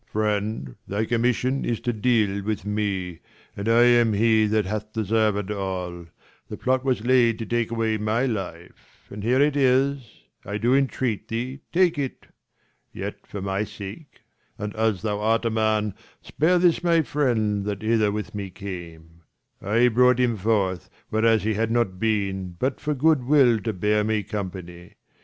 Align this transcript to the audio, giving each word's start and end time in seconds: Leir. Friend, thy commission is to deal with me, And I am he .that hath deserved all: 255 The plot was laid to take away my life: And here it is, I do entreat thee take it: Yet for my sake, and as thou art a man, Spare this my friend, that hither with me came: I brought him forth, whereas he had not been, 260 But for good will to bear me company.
Leir. 0.07 0.11
Friend, 0.13 0.75
thy 0.87 1.05
commission 1.05 1.63
is 1.63 1.79
to 1.79 1.93
deal 1.93 2.41
with 2.43 2.65
me, 2.65 3.19
And 3.55 3.69
I 3.69 3.83
am 3.83 4.13
he 4.13 4.47
.that 4.47 4.65
hath 4.65 4.93
deserved 4.93 5.51
all: 5.51 5.89
255 6.47 6.49
The 6.49 6.57
plot 6.57 6.83
was 6.83 7.05
laid 7.05 7.37
to 7.37 7.45
take 7.45 7.69
away 7.69 7.99
my 7.99 8.25
life: 8.25 9.03
And 9.11 9.23
here 9.23 9.39
it 9.39 9.55
is, 9.55 10.23
I 10.43 10.57
do 10.57 10.73
entreat 10.73 11.27
thee 11.27 11.59
take 11.71 11.99
it: 11.99 12.25
Yet 12.91 13.27
for 13.27 13.43
my 13.43 13.63
sake, 13.63 14.21
and 14.57 14.75
as 14.75 15.03
thou 15.03 15.19
art 15.19 15.45
a 15.45 15.51
man, 15.51 15.93
Spare 16.23 16.57
this 16.57 16.83
my 16.83 17.03
friend, 17.03 17.63
that 17.65 17.83
hither 17.83 18.11
with 18.11 18.33
me 18.33 18.49
came: 18.49 19.21
I 19.61 19.87
brought 19.89 20.19
him 20.19 20.35
forth, 20.35 20.89
whereas 21.09 21.43
he 21.43 21.53
had 21.53 21.69
not 21.69 21.99
been, 21.99 22.57
260 22.57 22.57
But 22.59 22.81
for 22.81 22.95
good 22.95 23.25
will 23.25 23.59
to 23.59 23.71
bear 23.71 24.03
me 24.03 24.23
company. 24.23 24.95